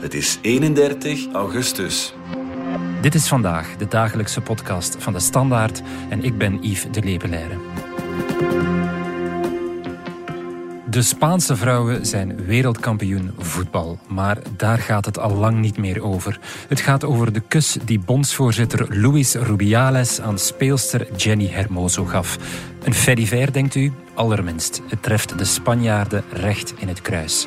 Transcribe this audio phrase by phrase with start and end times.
[0.00, 2.14] Het is 31 augustus.
[3.00, 7.56] Dit is vandaag de dagelijkse podcast van de Standaard en ik ben Yves de Lepelaire.
[10.90, 16.38] De Spaanse vrouwen zijn wereldkampioen voetbal, maar daar gaat het al lang niet meer over.
[16.68, 22.38] Het gaat over de kus die bondsvoorzitter Luis Rubiales aan speelster Jenny Hermoso gaf.
[22.82, 23.92] Een fediver, denkt u?
[24.14, 24.82] Allerminst.
[24.88, 27.46] Het treft de Spanjaarden recht in het kruis.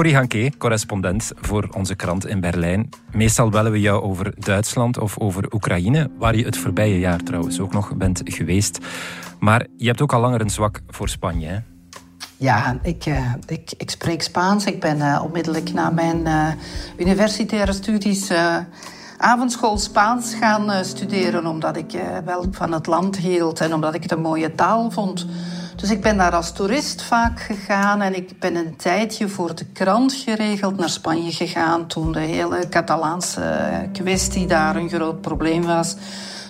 [0.00, 2.88] Corrie Hanke, correspondent voor onze krant in Berlijn.
[3.12, 7.60] Meestal bellen we jou over Duitsland of over Oekraïne, waar je het voorbije jaar trouwens
[7.60, 8.78] ook nog bent geweest.
[9.40, 11.58] Maar je hebt ook al langer een zwak voor Spanje, hè?
[12.36, 14.66] Ja, ik, uh, ik, ik, spreek Spaans.
[14.66, 16.48] Ik ben uh, onmiddellijk na mijn uh,
[16.96, 18.32] universitaire studies
[19.18, 24.12] avondschool Spaans gaan studeren, omdat ik wel van het land hield en omdat ik het
[24.12, 25.26] een mooie taal vond.
[25.80, 29.64] Dus ik ben daar als toerist vaak gegaan en ik ben een tijdje voor de
[29.64, 35.96] krant geregeld naar Spanje gegaan toen de hele Catalaanse kwestie daar een groot probleem was.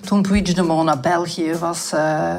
[0.01, 2.35] Toen Puigdemont naar België was uh,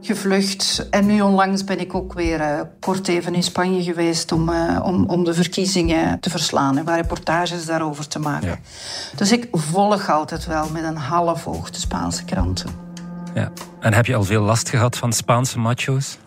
[0.00, 0.86] gevlucht.
[0.90, 4.80] En nu onlangs ben ik ook weer uh, kort even in Spanje geweest om, uh,
[4.82, 8.48] om, om de verkiezingen te verslaan en waar reportages daarover te maken.
[8.48, 8.58] Ja.
[9.16, 12.70] Dus ik volg altijd wel met een half oog de Spaanse kranten.
[13.34, 13.52] Ja.
[13.80, 16.18] En heb je al veel last gehad van Spaanse macho's?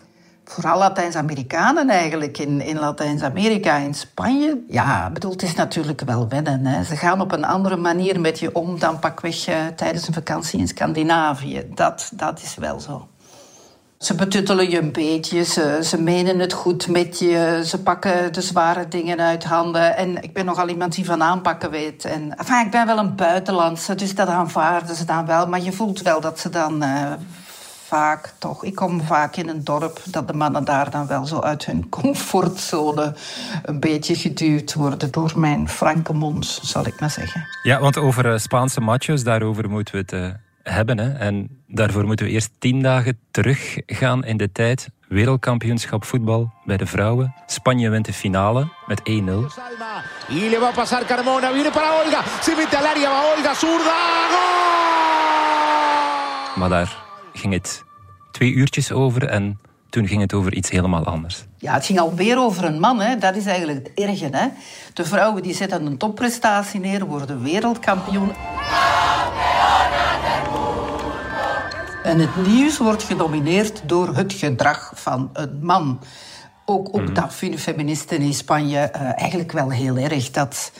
[0.44, 4.64] Vooral Latijns-Amerikanen eigenlijk in, in Latijns-Amerika, in Spanje.
[4.68, 6.66] Ja, bedoel, het is natuurlijk wel wennen.
[6.66, 6.84] Hè.
[6.84, 10.58] Ze gaan op een andere manier met je om dan pakweg uh, tijdens een vakantie
[10.58, 11.66] in Scandinavië.
[11.74, 13.08] Dat, dat is wel zo.
[13.98, 18.40] Ze betuttelen je een beetje, ze, ze menen het goed met je, ze pakken de
[18.40, 19.96] zware dingen uit handen.
[19.96, 22.04] En ik ben nogal iemand die van aanpakken weet.
[22.04, 25.46] En, enfin, ik ben wel een buitenlandse, dus dat aanvaarden ze dan wel.
[25.46, 27.12] Maar je voelt wel dat ze dan uh,
[27.94, 28.64] vaak toch.
[28.64, 31.88] Ik kom vaak in een dorp dat de mannen daar dan wel zo uit hun
[31.88, 33.14] comfortzone
[33.62, 37.46] een beetje geduwd worden door mijn franke mond, zal ik maar zeggen.
[37.62, 40.28] Ja, want over uh, Spaanse machos, daarover moeten we het uh,
[40.74, 40.98] hebben.
[40.98, 41.12] Hè.
[41.12, 44.88] En daarvoor moeten we eerst tien dagen teruggaan in de tijd.
[45.08, 47.34] Wereldkampioenschap voetbal bij de vrouwen.
[47.46, 49.02] Spanje wint de finale met 1-0.
[50.28, 53.54] Y le va a pasar Carmona, viene para Olga, se mete al área, va Olga,
[53.54, 54.54] zurda, goal!
[56.56, 57.02] Maar daar
[57.32, 57.83] ging het
[58.34, 59.58] twee uurtjes over en
[59.90, 61.44] toen ging het over iets helemaal anders.
[61.58, 63.00] Ja, het ging alweer over een man.
[63.00, 63.18] Hè.
[63.18, 64.28] Dat is eigenlijk het erge.
[64.30, 64.48] Hè.
[64.92, 68.32] De vrouwen die zetten een topprestatie neer, worden wereldkampioen.
[72.02, 76.00] En het nieuws wordt gedomineerd door het gedrag van een man.
[76.64, 77.14] Ook, ook mm.
[77.14, 80.30] dat vinden feministen in Spanje uh, eigenlijk wel heel erg.
[80.30, 80.72] Dat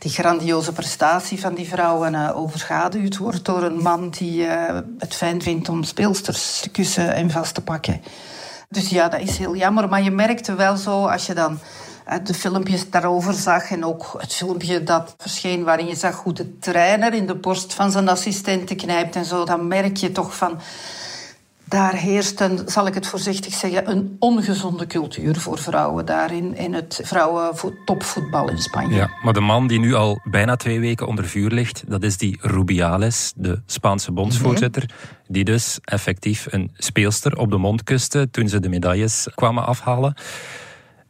[0.00, 5.14] die grandioze prestatie van die vrouwen uh, overschaduwd wordt door een man die uh, het
[5.14, 8.02] fijn vindt om speelsters te kussen en vast te pakken.
[8.68, 9.88] Dus ja, dat is heel jammer.
[9.88, 11.58] Maar je merkte wel zo, als je dan
[12.08, 16.32] uh, de filmpjes daarover zag en ook het filmpje dat verscheen waarin je zag hoe
[16.32, 20.36] de trainer in de borst van zijn assistenten knijpt en zo, dan merk je toch
[20.36, 20.60] van
[21.70, 26.74] daar heerst een, zal ik het voorzichtig zeggen, een ongezonde cultuur voor vrouwen daarin in
[26.74, 28.96] het vrouwen-topvoetbal in Spanje.
[28.96, 32.16] Ja, maar de man die nu al bijna twee weken onder vuur ligt, dat is
[32.16, 34.90] die Rubiales, de Spaanse bondsvoorzitter,
[35.28, 40.14] die dus effectief een speelster op de mond kuste toen ze de medailles kwamen afhalen.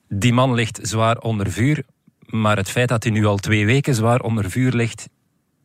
[0.08, 1.82] Die man ligt zwaar onder vuur,
[2.26, 5.08] maar het feit dat hij nu al twee weken zwaar onder vuur ligt,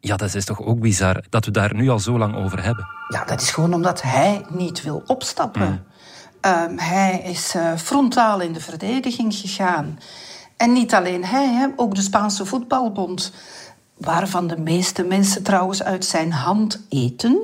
[0.06, 2.88] ja, dat is toch ook bizar dat we daar nu al zo lang over hebben.
[3.08, 5.86] Ja, dat is gewoon omdat hij niet wil opstappen.
[6.42, 6.52] Mm.
[6.52, 10.00] Um, hij is uh, frontaal in de verdediging gegaan.
[10.58, 13.32] En niet alleen hij, hè, ook de Spaanse voetbalbond,
[13.98, 17.40] waarvan de meeste mensen trouwens uit zijn hand eten.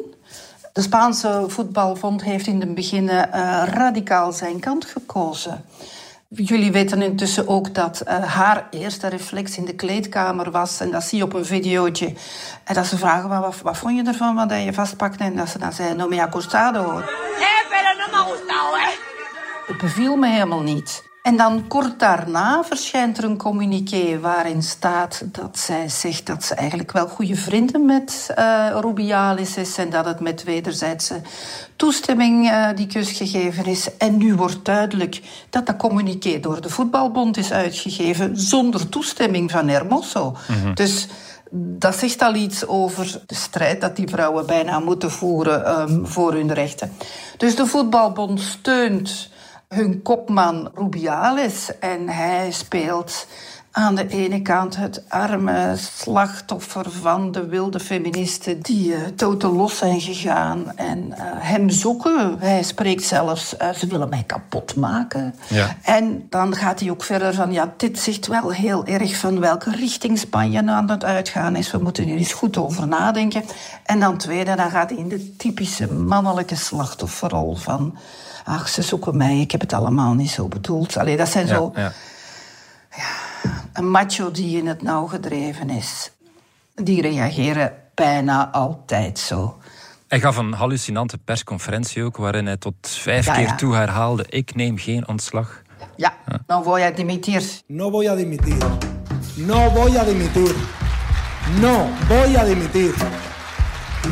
[0.73, 3.23] De Spaanse voetbalbond heeft in het begin uh,
[3.65, 5.65] radicaal zijn kant gekozen.
[6.35, 10.79] Jullie weten intussen ook dat uh, haar eerste reflex in de kleedkamer was.
[10.79, 12.13] En dat zie je op een videootje.
[12.63, 15.23] En dat ze vragen, wat, wat vond je ervan, wat je vastpakte?
[15.23, 16.79] En dat ze dan zei, no me ha costado.
[16.79, 17.05] Eh,
[17.69, 18.87] pero no me ha gustado, eh.
[19.67, 21.10] Het beviel me helemaal niet.
[21.21, 26.55] En dan kort daarna verschijnt er een communiqué waarin staat dat zij zegt dat ze
[26.55, 31.21] eigenlijk wel goede vrienden met uh, Rubialis is en dat het met wederzijdse
[31.75, 33.97] toestemming uh, die kus gegeven is.
[33.97, 39.67] En nu wordt duidelijk dat dat communiqué door de voetbalbond is uitgegeven zonder toestemming van
[39.67, 40.35] Hermoso.
[40.47, 40.75] Mm -hmm.
[40.75, 41.07] Dus
[41.53, 46.33] Dat zegt al iets over de strijd dat die vrouwen bijna moeten voeren um, voor
[46.33, 46.91] hun rechten.
[47.37, 49.29] Dus de voetbalbond steunt
[49.75, 53.27] hun kopman Rubiales en hij speelt
[53.71, 59.77] aan de ene kant het arme slachtoffer van de wilde feministen die uh, totaal los
[59.77, 62.35] zijn gegaan en uh, hem zoeken.
[62.39, 65.35] Hij spreekt zelfs, uh, ze willen mij kapot maken.
[65.47, 65.75] Ja.
[65.81, 69.71] En dan gaat hij ook verder van, ja, dit zegt wel heel erg van welke
[69.71, 71.71] richting Spanje aan het uitgaan is.
[71.71, 73.43] We moeten hier eens goed over nadenken.
[73.85, 77.97] En dan tweede, dan gaat hij in de typische mannelijke slachtofferrol van,
[78.43, 80.97] ach, ze zoeken mij, ik heb het allemaal niet zo bedoeld.
[80.97, 81.71] Allee, dat zijn ja, zo...
[81.75, 81.91] Ja.
[83.73, 86.11] Een macho die in het nauw gedreven is,
[86.75, 89.57] die reageren bijna altijd zo.
[90.07, 93.55] Hij gaf een hallucinante persconferentie ook, waarin hij tot vijf Ja, keer ja.
[93.55, 95.61] toe herhaalde: Ik neem geen ontslag.
[95.95, 96.13] Ja,
[96.45, 97.43] dan voy a dimitir.
[97.67, 98.57] No voy a dimitir.
[99.35, 100.55] No voy a dimitir.
[101.59, 102.93] No voy a dimitir.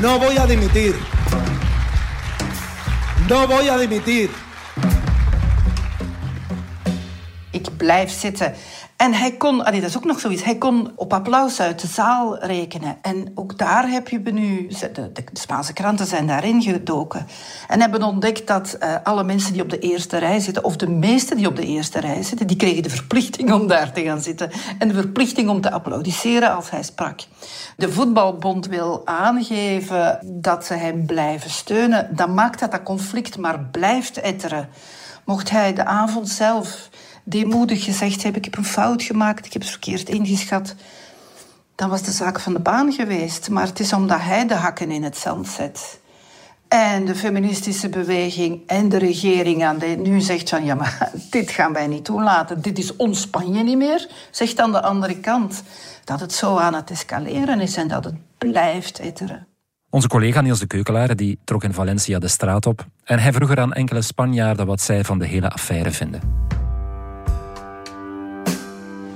[0.02, 0.96] No voy a dimitir.
[3.28, 4.30] No voy a dimitir.
[7.52, 8.54] Ik blijf zitten.
[9.00, 12.38] En hij kon, dat is ook nog zoiets, hij kon op applaus uit de zaal
[12.38, 12.98] rekenen.
[13.02, 17.28] En ook daar heb je nu, de Spaanse kranten zijn daarin gedoken.
[17.68, 20.90] En hebben ontdekt dat eh, alle mensen die op de eerste rij zitten, of de
[20.90, 24.22] meesten die op de eerste rij zitten, die kregen de verplichting om daar te gaan
[24.22, 24.52] zitten.
[24.80, 27.20] En de verplichting om te applaudisseren als hij sprak.
[27.78, 32.16] De voetbalbond wil aangeven dat ze hem blijven steunen.
[32.16, 34.70] Dan maakt dat dat conflict maar blijft etteren.
[35.26, 36.90] Mocht hij de avond zelf
[37.30, 40.76] deemoedig gezegd hebben: Ik heb een fout gemaakt, ik heb het verkeerd ingeschat.
[41.76, 43.50] Dan was de zaak van de baan geweest.
[43.50, 46.00] Maar het is omdat hij de hakken in het zand zet.
[46.68, 51.52] En de feministische beweging en de regering aan de, nu zegt van ja, maar dit
[51.52, 52.62] gaan wij niet toelaten.
[52.62, 54.10] Dit is ons Spanje niet meer.
[54.32, 55.64] Zegt aan de andere kant
[56.04, 59.48] dat het zo aan het escaleren is en dat het blijft etteren.
[59.90, 63.52] Onze collega Niels de Keukelaar die trok in Valencia de straat op en hij vroeg
[63.52, 66.49] er aan enkele Spanjaarden wat zij van de hele affaire vinden.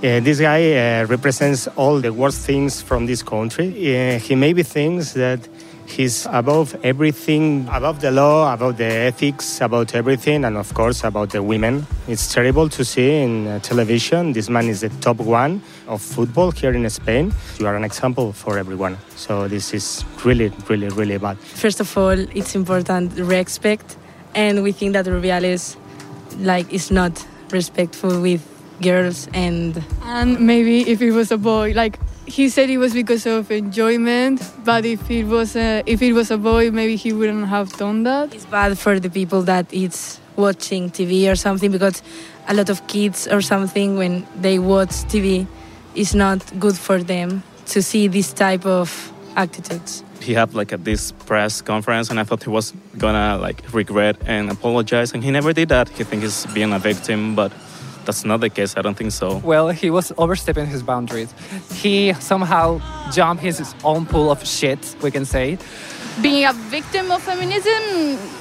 [0.04, 3.70] Uh, this guy uh, represents all the worst things from this country.
[3.70, 5.40] Uh, he maybe thinks that
[5.86, 11.30] he's above everything, above the law, above the ethics, about everything, and of course about
[11.30, 11.88] the women.
[12.10, 14.34] It's terrible to see in uh, television.
[14.34, 17.34] This man is the top one of football here in Spain.
[17.58, 18.98] You are an example for everyone.
[19.16, 21.38] So this is really, really, really bad.
[21.38, 23.96] First of all, it's important respect,
[24.36, 25.78] and we think that Rubiales,
[26.40, 32.00] like, is not respectful with girls and And maybe if it was a boy, like
[32.25, 36.31] he said it was because of enjoyment, but if it was a, if it was
[36.31, 38.34] a boy, maybe he wouldn't have done that.
[38.34, 42.02] it's bad for the people that it's watching TV or something because
[42.48, 45.46] a lot of kids or something when they watch TV
[45.96, 50.04] is not good for them to see this type of attitudes.
[50.22, 54.16] he had like a, this press conference and I thought he was gonna like regret
[54.25, 55.90] and apologize and he never did that.
[55.90, 57.52] He thinks he's being a victim, but
[58.06, 58.76] that's not the case.
[58.78, 59.38] I don't think so.
[59.38, 61.34] Well, he was overstepping his boundaries.
[61.74, 62.80] He somehow
[63.12, 65.58] jumped his own pool of shit, we can say.
[66.22, 67.82] being a victim of feminism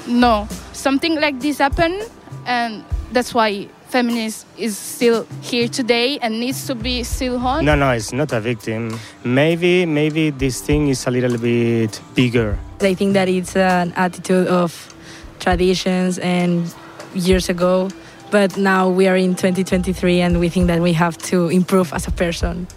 [0.05, 1.99] no something like this happened
[2.45, 7.73] and that's why feminism is still here today and needs to be still on No,
[7.75, 8.99] no, it's not a victim.
[9.23, 12.57] Maybe, maybe this thing is a little bit bigger.
[12.81, 14.93] I think that it's an attitude of
[15.39, 16.71] traditions and
[17.15, 17.89] years ago,
[18.33, 22.07] but now we are in 2023 and we think that we have to improve as
[22.07, 22.67] a person.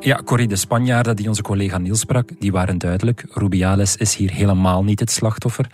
[0.00, 3.24] Ja, Corrie, de Spanjaarden die onze collega Niels sprak, die waren duidelijk.
[3.30, 5.66] Rubiales is hier helemaal niet het slachtoffer.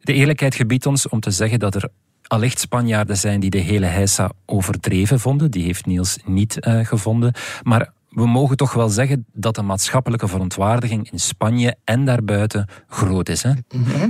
[0.00, 1.88] De eerlijkheid gebiedt ons om te zeggen dat er
[2.26, 5.50] allicht Spanjaarden zijn die de hele heisa overdreven vonden.
[5.50, 7.32] Die heeft Niels niet eh, gevonden.
[7.62, 13.28] Maar we mogen toch wel zeggen dat de maatschappelijke verontwaardiging in Spanje en daarbuiten groot
[13.28, 13.42] is.
[13.42, 13.52] Hè?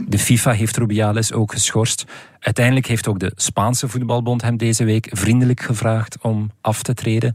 [0.09, 2.05] De FIFA heeft Rubiales ook geschorst.
[2.39, 7.35] Uiteindelijk heeft ook de Spaanse voetbalbond hem deze week vriendelijk gevraagd om af te treden.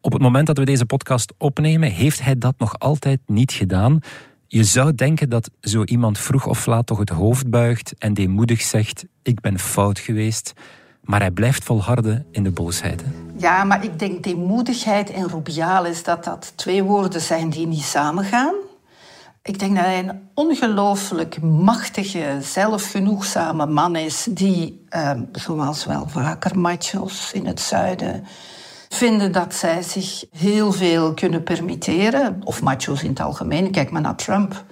[0.00, 4.00] Op het moment dat we deze podcast opnemen, heeft hij dat nog altijd niet gedaan.
[4.46, 8.60] Je zou denken dat zo iemand vroeg of laat toch het hoofd buigt en deemoedig
[8.60, 10.52] zegt: Ik ben fout geweest.
[11.00, 13.00] Maar hij blijft volharden in de boosheid.
[13.02, 13.08] hè.
[13.36, 18.54] Ja, maar ik denk deemoedigheid en Rubiales, dat dat twee woorden zijn die niet samengaan.
[19.42, 26.58] Ik denk dat hij een ongelooflijk machtige, zelfgenoegzame man is, die, eh, zoals wel vaker
[26.58, 28.24] machos in het zuiden,
[28.88, 32.40] vinden dat zij zich heel veel kunnen permitteren.
[32.44, 34.64] Of machos in het algemeen, kijk maar naar Trump.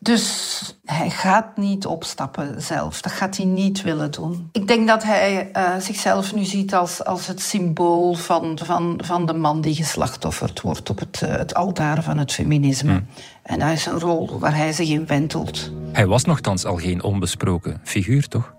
[0.00, 3.00] Dus hij gaat niet opstappen zelf.
[3.00, 4.48] Dat gaat hij niet willen doen.
[4.52, 9.26] Ik denk dat hij uh, zichzelf nu ziet als, als het symbool van, van, van
[9.26, 12.90] de man die geslachtofferd wordt op het, uh, het altaar van het feminisme.
[12.90, 13.06] Hmm.
[13.42, 15.70] En dat is een rol waar hij zich in wentelt.
[15.92, 18.54] Hij was nogthans al geen onbesproken figuur, toch?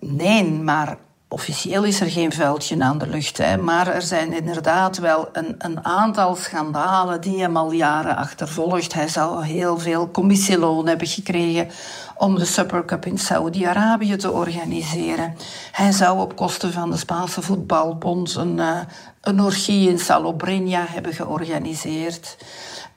[0.00, 0.96] Nee, maar
[1.36, 5.54] Officieel is er geen vuiltje aan de lucht, hè, maar er zijn inderdaad wel een,
[5.58, 8.92] een, aantal schandalen die hem al jaren achtervolgt.
[8.92, 11.68] Hij zou heel veel commissieloon hebben gekregen
[12.14, 15.36] om de Super Cup in Saudi-Arabië te organiseren.
[15.72, 18.80] Hij zou op kosten van de Spaanse voetbalbond een, uh,
[19.20, 22.36] een orgie in Salobreña hebben georganiseerd.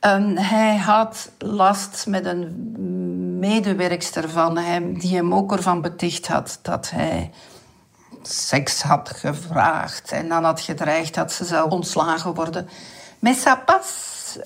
[0.01, 2.75] Um, hij had last met een
[3.39, 7.31] medewerkster van hem die hem ook ervan beticht had dat hij
[8.21, 12.69] seks had gevraagd en dan had gedreigd dat ze zou ontslagen worden.
[13.19, 13.63] Mais ça.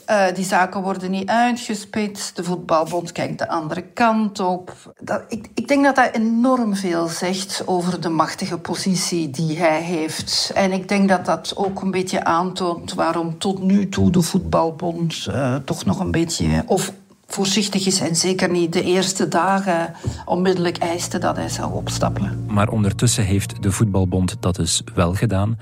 [0.10, 2.36] Uh, die zaken worden niet uitgespitst.
[2.36, 4.94] De voetbalbond kijkt de andere kant op.
[5.00, 9.82] Dat, ik, ik, denk dat dat enorm veel zegt over de machtige positie die hij
[9.82, 10.52] heeft.
[10.54, 15.28] En ik denk dat dat ook een beetje aantoont waarom tot nu toe de voetbalbond
[15.30, 16.64] uh, toch nog een beetje...
[16.66, 16.94] Of
[17.34, 19.94] voorzichtig is en zeker niet de eerste dagen
[20.26, 22.46] onmiddellijk eiste dat hij zou opstappen.
[22.48, 25.60] Maar ondertussen heeft de voetbalbond dat dus wel gedaan.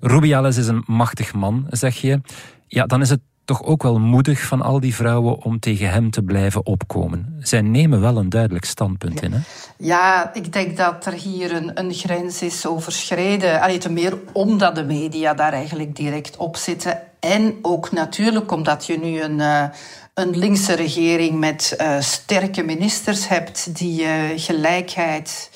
[0.00, 2.20] Rubiales is een machtig man, zeg je.
[2.66, 6.10] Ja, dan is het toch ook wel moedig van al die vrouwen om tegen hem
[6.10, 7.36] te blijven opkomen.
[7.40, 9.38] Zij nemen wel een duidelijk standpunt in, hè?
[9.78, 13.60] Ja, ik denk dat er hier een, een grens is overschreden.
[13.60, 16.98] Allee, te meer omdat de media daar eigenlijk direct op zitten.
[17.20, 19.70] En ook natuurlijk omdat je nu een...
[20.16, 25.50] Een linkse regering met uh, sterke ministers hebt die uh, gelijkheid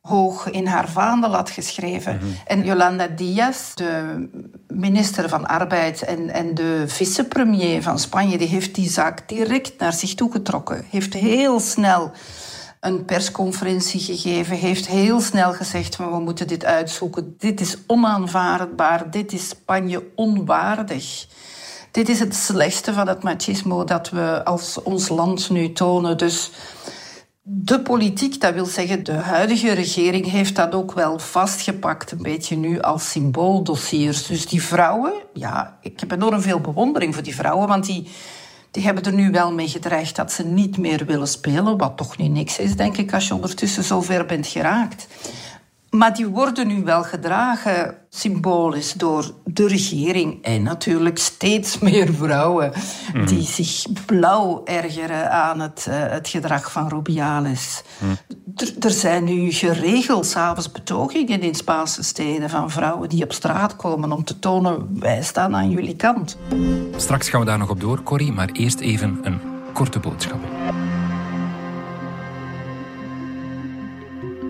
[0.00, 2.14] hoog in haar vaandel had geschreven.
[2.14, 2.36] Mm -hmm.
[2.46, 4.28] En Yolanda Díaz, de
[4.68, 9.92] minister van Arbeid en, en de vicepremier van Spanje, die heeft die zaak direct naar
[9.92, 10.84] zich toegetrokken.
[10.90, 12.10] Heeft heel snel
[12.80, 17.34] een persconferentie gegeven, heeft heel snel gezegd: we moeten dit uitzoeken.
[17.38, 21.26] Dit is onaanvaardbaar, dit is Spanje onwaardig.
[21.96, 26.18] Dit is het slechtste van het machismo dat we als ons land nu tonen.
[26.18, 26.50] Dus
[27.42, 32.56] de politiek, dat wil zeggen de huidige regering, heeft dat ook wel vastgepakt, een beetje
[32.56, 34.26] nu als symbooldossiers.
[34.26, 38.08] Dus die vrouwen, ja, ik heb enorm veel bewondering voor die vrouwen, want die,
[38.70, 42.16] die hebben er nu wel mee gedreigd dat ze niet meer willen spelen, wat toch
[42.16, 45.06] niet niks is, denk ik, als je ondertussen zo ver bent geraakt.
[45.96, 52.72] Maar die worden nu wel gedragen symbolisch door de regering en natuurlijk steeds meer vrouwen
[53.12, 53.26] mm.
[53.26, 57.82] die zich blauw ergeren aan het, uh, het gedrag van Rubiales.
[57.98, 58.16] Mm.
[58.80, 64.12] Er zijn nu geregeld s'avonds betogingen in Spaanse steden van vrouwen die op straat komen
[64.12, 66.38] om te tonen wij staan aan jullie kant.
[66.96, 69.40] Straks gaan we daar nog op door, Corrie, maar eerst even een
[69.72, 70.40] korte boodschap.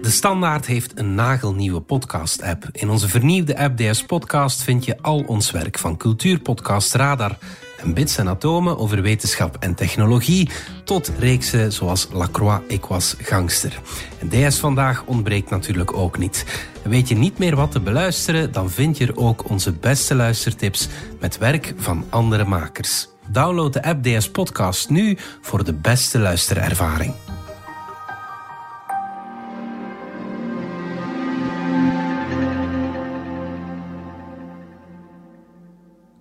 [0.06, 2.68] De Standaard heeft een nagelnieuwe podcast-app.
[2.72, 7.38] In onze vernieuwde app DS Podcast vind je al ons werk van Cultuurpodcast Radar
[7.80, 10.50] en bits en atomen over wetenschap en technologie
[10.84, 13.80] tot reeksen zoals Lacroix Ik was gangster.
[14.18, 16.44] En DS Vandaag ontbreekt natuurlijk ook niet.
[16.82, 20.88] Weet je niet meer wat te beluisteren, dan vind je er ook onze beste luistertips
[21.20, 23.08] met werk van andere makers.
[23.28, 27.14] Download de app DS Podcast nu voor de beste luisterervaring.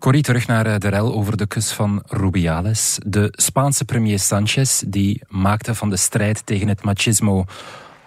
[0.05, 2.99] Corrie, terug naar eh, de rel over de kus van Rubiales.
[3.05, 7.45] De Spaanse premier Sanchez die maakte van de strijd tegen het machismo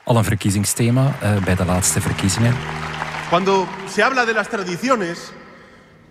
[0.04, 2.54] al een verkiezingsthema uh, bij de laatste verkiezingen.
[3.28, 5.32] Cuando se habla de las tradiciones,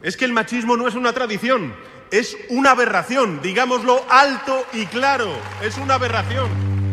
[0.01, 1.73] es que el machismo no es una tradición,
[2.09, 5.29] es una aberración, digámoslo alto y claro,
[5.61, 6.49] es una aberración.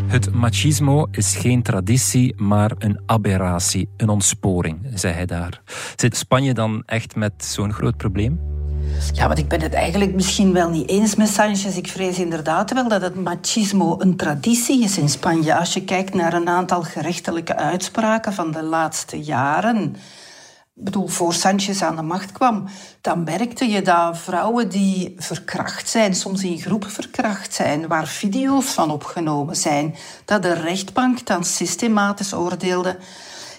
[0.07, 5.63] Het machismo is geen traditie, maar een aberratie, een ontsporing, zei hij daar.
[5.97, 8.53] Zit Spanje dan echt met zo'n groot probleem?
[9.13, 11.77] Ja, want ik ben het eigenlijk misschien wel niet eens met Sanchez.
[11.77, 15.55] Ik vrees inderdaad wel dat het machismo een traditie is in Spanje.
[15.55, 19.97] Als je kijkt naar een aantal gerechtelijke uitspraken van de laatste jaren.
[20.77, 22.65] Ik bedoel, voor Sanchez aan de macht kwam,
[23.01, 28.67] dan merkte je dat vrouwen die verkracht zijn, soms in groepen verkracht zijn, waar video's
[28.67, 32.97] van opgenomen zijn, dat de rechtbank dan systematisch oordeelde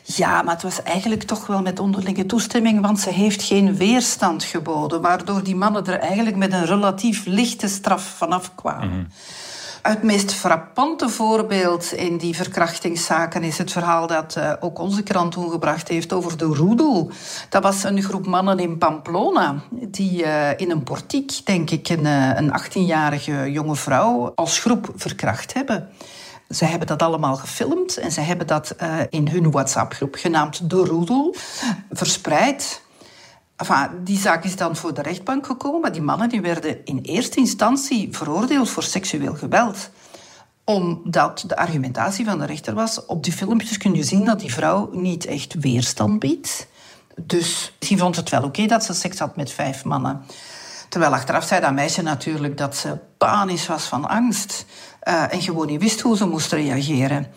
[0.06, 4.44] ja, maar het was eigenlijk toch wel met onderlinge toestemming, want ze heeft geen weerstand
[4.44, 8.90] geboden, waardoor die mannen er eigenlijk met een relatief lichte straf vanaf kwamen.
[8.90, 9.06] Mhm.
[9.82, 15.32] Het meest frappante voorbeeld in die verkrachtingszaken is het verhaal dat uh, ook onze krant
[15.32, 17.12] toen gebracht heeft over de roedel.
[17.50, 22.06] Dat was een groep mannen in Pamplona die uh, in een portiek, denk ik, een,
[22.06, 25.90] uh, een 18-jarige jonge vrouw als groep verkracht hebben.
[26.50, 28.76] Ze hebben dat allemaal gefilmd en ze hebben dat
[29.10, 31.36] in hun WhatsApp-groep genaamd De Roedel
[31.92, 32.82] verspreid.
[33.56, 37.40] Enfin, die zaak is dan voor de rechtbank gekomen, die mannen die werden in eerste
[37.40, 39.90] instantie veroordeeld voor seksueel geweld
[40.66, 44.54] omdat de argumentatie van de rechter was, op die filmpjes kun je zien dat die
[44.54, 46.68] vrouw niet echt weerstand biedt.
[47.22, 50.22] Dus die vond het wel oké dat ze seks had met vijf mannen.
[50.96, 54.66] Terwijl achteraf zei dat meisje natuurlijk dat ze panisch was van angst.
[55.04, 57.28] Uh, en gewoon niet wist hoe ze moest reageren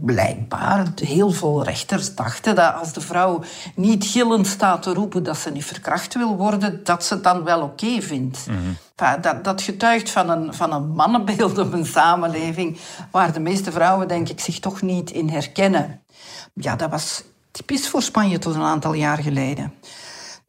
[0.00, 3.42] blijkbaar heel veel rechters dachten dat als de vrouw
[3.74, 7.44] niet gillend staat te roepen dat ze niet verkracht wil worden, dat ze het dan
[7.44, 8.46] wel oké vindt.
[8.46, 9.20] Mhm.
[9.20, 12.78] dat, dat getuigt van een, van een mannenbeeld op een samenleving
[13.10, 16.00] waar de meeste vrouwen, denk ik, zich toch niet in herkennen.
[16.52, 19.72] Ja, dat was typisch voor Spanje tot een aantal jaar geleden.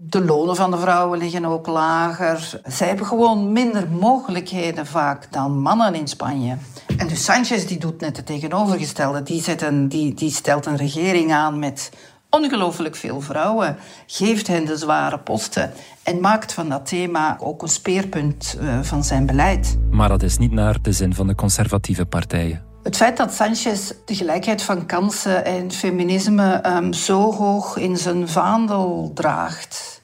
[0.02, 2.60] De lonen van de vrouwen liggen ook lager.
[2.66, 6.58] Zij hebben gewoon minder mogelijkheden vaak dan mannen in Spanje.
[6.98, 9.24] En dus Sanchez die doet net het tegenovergestelde.
[9.24, 11.92] Die, zet een, die, die stelt een regering aan met
[12.30, 13.78] ongelooflijk veel vrouwen,
[14.08, 15.72] geeft hen de zware posten
[16.04, 19.78] en maakt van dat thema ook een speerpunt uh, van zijn beleid.
[19.92, 22.69] Maar dat is niet naar de zin van de conservatieve partijen.
[22.90, 28.28] Het feit dat Sanchez de gelijkheid van kansen en feminisme um, zo hoog in zijn
[28.28, 30.02] vaandel draagt,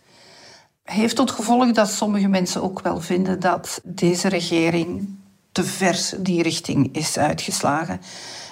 [0.84, 5.18] heeft tot gevolg dat sommige mensen ook wel vinden dat deze regering
[5.52, 8.02] te ver die richting is uitgeslagen.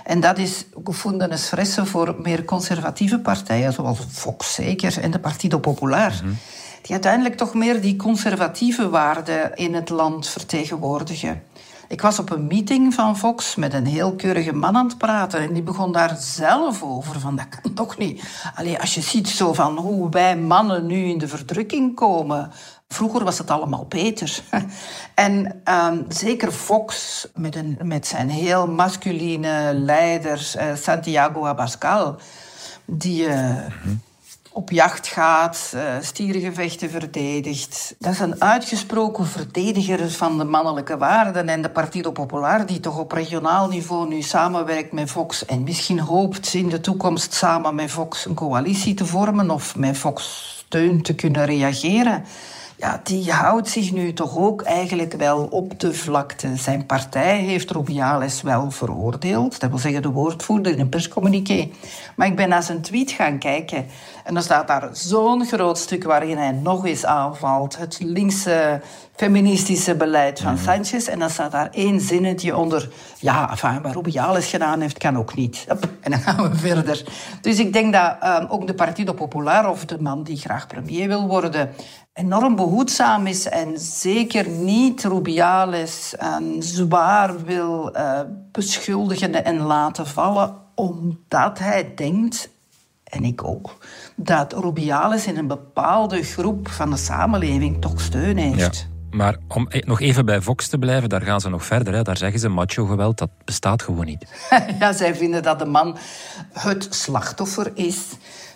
[0.04, 5.60] En dat is gevonden espresso voor meer conservatieve partijen, zoals Vox zeker en de Partido
[5.60, 6.12] Popular.
[6.12, 6.34] Mhm.
[6.82, 11.44] Die uiteindelijk toch meer die conservatieve waarden in het land vertegenwoordigen.
[11.88, 15.40] Ik was op een meeting van Vox met een heel keurige man aan het praten.
[15.40, 17.20] En die begon daar zelf over.
[17.20, 18.24] Van, dat kan toch niet.
[18.56, 22.52] Allee, als je ziet zo van hoe wij mannen nu in de verdrukking komen.
[22.88, 24.40] Vroeger was het allemaal beter.
[25.16, 32.16] en um, zeker Fox, met, een, met zijn heel masculine leider uh, Santiago Abascal,
[32.86, 33.56] die uh,
[34.54, 37.96] op jacht gaat, uh, stierengevechten verdedigt.
[38.00, 41.50] Dat is een uitgesproken verdediger van de mannelijke waarden.
[41.50, 46.00] En de Partido Popular, die toch op regionaal niveau nu samenwerkt met Fox en misschien
[46.00, 51.02] hoopt in de toekomst samen met Fox een coalitie te vormen of met Fox steun
[51.02, 52.24] te kunnen reageren
[52.78, 56.56] ja, die houdt zich nu toch ook eigenlijk wel op de vlakte.
[56.56, 59.60] Zijn partij heeft Rubiales wel veroordeeld.
[59.60, 61.70] Dat wil zeggen de woordvoerder in een perscommuniqué.
[62.16, 63.86] Maar ik ben naar zijn tweet gaan kijken.
[64.24, 67.78] En dan staat daar zo'n groot stuk waarin hij nog eens aanvalt.
[67.78, 68.82] Het linkse
[69.16, 70.64] feministische beleid van mhm.
[70.64, 71.08] Sanchez.
[71.08, 72.90] En dan staat daar één zinnetje onder.
[73.20, 75.66] Ja, enfin, wat Rubiales gedaan heeft, kan ook niet.
[76.02, 77.04] En dan gaan we verder.
[77.42, 81.08] Dus ik denk dat um, ook de Partido Popular, of de man die graag premier
[81.08, 81.70] wil worden,
[82.14, 88.20] enorm behoedzaam is en zeker niet Rubiales en zwaar wil uh,
[88.52, 92.50] beschuldigen en laten vallen, omdat hij denkt,
[93.04, 93.78] en ik ook,
[94.16, 98.92] dat Rubiales in een bepaalde groep van de samenleving toch steun heeft.
[99.14, 101.94] Maar om e- nog even bij Vox te blijven, daar gaan ze nog verder.
[101.94, 102.02] Hè.
[102.02, 104.26] Daar zeggen ze macho-geweld, dat bestaat gewoon niet.
[104.80, 105.98] ja, zij vinden dat de man
[106.54, 107.98] het slachtoffer is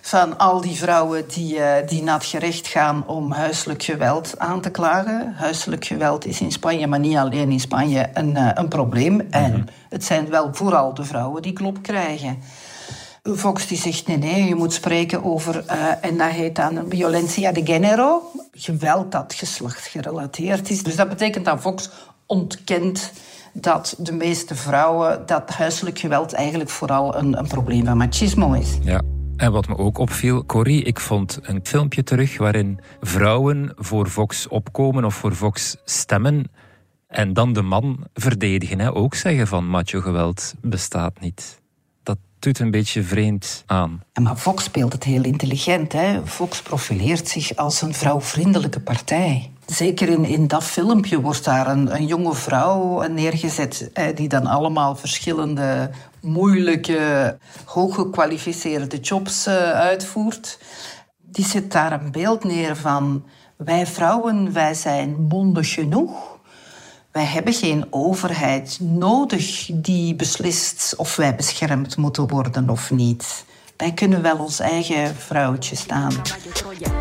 [0.01, 4.61] van al die vrouwen die, uh, die naar het gerecht gaan om huiselijk geweld aan
[4.61, 5.33] te klagen.
[5.35, 9.21] Huiselijk geweld is in Spanje, maar niet alleen in Spanje, een, uh, een probleem.
[9.29, 9.63] En mhm.
[9.89, 12.39] het zijn wel vooral de vrouwen die klop krijgen.
[13.35, 17.51] Vox die zegt nee, nee, je moet spreken over, uh, en dat heet dan violencia
[17.51, 20.83] de género, geweld dat geslachtsgerelateerd is.
[20.83, 21.89] Dus dat betekent dat Vox
[22.25, 23.11] ontkent
[23.53, 28.77] dat de meeste vrouwen, dat huiselijk geweld eigenlijk vooral een, een probleem van machismo is.
[28.81, 29.01] Ja.
[29.35, 34.47] En wat me ook opviel, Corrie, ik vond een filmpje terug waarin vrouwen voor Vox
[34.47, 36.51] opkomen of voor Vox stemmen
[37.07, 38.79] en dan de man verdedigen.
[38.79, 38.93] Hè?
[38.93, 41.61] Ook zeggen van macho geweld bestaat niet
[42.39, 44.03] doet een beetje vreemd aan.
[44.21, 45.93] Maar Vox speelt het heel intelligent.
[45.93, 46.25] Hè?
[46.25, 49.51] Vox profileert zich als een vrouwvriendelijke partij.
[49.65, 53.91] Zeker in, in dat filmpje wordt daar een, een jonge vrouw neergezet...
[54.15, 55.89] die dan allemaal verschillende
[56.21, 60.59] moeilijke, hooggekwalificeerde jobs eh, uitvoert.
[61.21, 63.25] Die zet daar een beeld neer van...
[63.57, 66.36] wij vrouwen, wij zijn mondig genoeg
[67.17, 73.45] wij hebben geen overheid nodig die beslist of wij beschermd moeten worden of niet.
[73.77, 76.11] Wij kunnen wel ons eigen vrouwtje staan.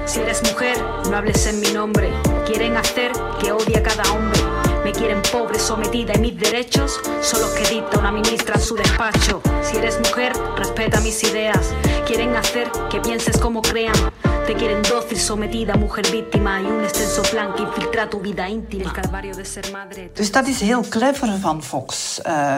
[0.04, 0.76] Si eres mujer,
[1.10, 1.20] no
[1.60, 2.08] mi nombre.
[2.44, 4.42] Quieren hacer que odie cada hombre.
[4.84, 8.74] Me quieren pobre, sometida y mis derechos son los que dicta una ministra en su
[8.74, 9.40] despacho.
[9.62, 11.74] Si eres mujer, respeta mis ideas.
[12.06, 14.12] Quieren hacer que pienses como crean.
[14.46, 18.84] Te quieren dócil, sometida, mujer víctima y un extenso plan que infiltra tu vida íntima.
[18.84, 20.10] El calvario de ser madre.
[20.12, 22.20] Dus dat is heel clever van Fox.
[22.26, 22.56] Uh,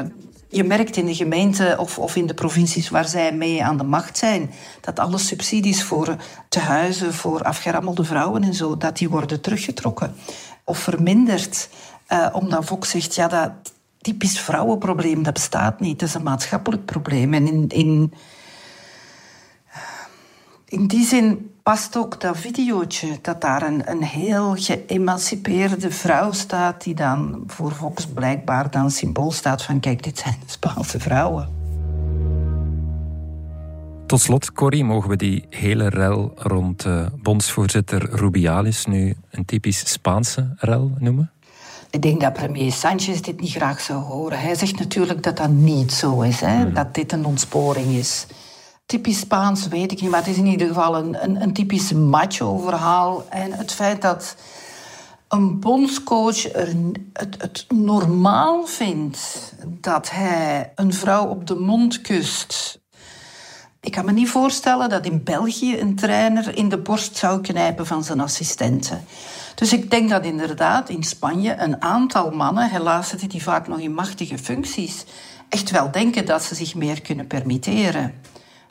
[0.48, 3.85] je merkt in de gemeente of, of in de provincies waar zij mee aan de
[3.85, 6.16] macht zijn, dat alle subsidies voor
[6.48, 10.14] tehuizen, voor afgerammelde vrouwen en zo, dat die worden teruggetrokken
[10.64, 11.68] of verminderd.
[12.12, 13.51] Uh, omdat Fox zegt, ja, dat
[14.01, 15.98] typisch vrouwenprobleem, dat bestaat niet.
[15.98, 17.35] Dat is een maatschappelijk probleem.
[17.35, 18.12] En in, in,
[20.69, 26.83] in die zin past ook dat videootje dat daar een, een heel geëmancipeerde vrouw staat,
[26.83, 31.57] die dan voor Fox blijkbaar dan symbool staat van kijk, dit zijn Spaanse vrouwen.
[34.07, 39.93] Tot slot, Corrie, mogen we die hele rel rond uh, bondsvoorzitter Rubiales nu een typisch
[39.93, 41.31] Spaanse rel noemen?
[41.91, 44.41] Ik denk dat premier Sanchez dit niet graag zou horen.
[44.41, 46.63] Hij zegt natuurlijk dat dat niet zo is, hè?
[46.63, 46.75] Hmm.
[46.75, 48.27] dat dit een ontsporing is.
[48.88, 51.92] Typisch Spaans weet ik niet, maar het is in ieder geval een, een, een typisch
[51.92, 53.27] macho-verhaal.
[53.29, 54.37] En het feit dat
[55.29, 56.74] een bondscoach er
[57.12, 62.79] het, het normaal vindt dat hij een vrouw op de mond kust
[63.81, 67.87] ik kan me niet voorstellen dat in België een trainer in de borst zou knijpen
[67.87, 69.05] van zijn assistenten.
[69.55, 73.79] Dus ik denk dat inderdaad in Spanje een aantal mannen, helaas zitten die vaak nog
[73.79, 75.05] in machtige functies,
[75.48, 78.14] echt wel denken dat ze zich meer kunnen permitteren.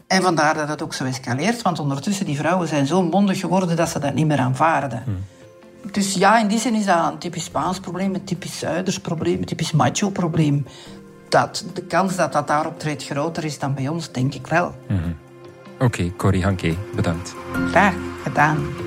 [0.08, 3.76] En vandaar dat het ook zo escaleert, want ondertussen die vrouwen zijn zo mondig geworden
[3.76, 5.02] dat ze dat niet meer aanvaarden.
[5.04, 5.24] Hmm.
[5.92, 9.38] Dus ja, in die zin is dat een typisch Spaans probleem, een typisch Zuiders probleem,
[9.38, 10.66] een typisch macho probleem.
[11.30, 14.76] Dat, de kans dat dat daar optreedt groter is dan bij ons, denk ik wel.
[14.88, 15.16] Mm -hmm.
[15.74, 17.36] Oké, okay, Corrie Hanke, bedankt.
[17.72, 18.87] Graag gedaan.